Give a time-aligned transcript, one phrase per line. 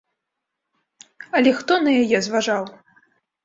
[1.41, 2.63] Але хто на яе зважаў?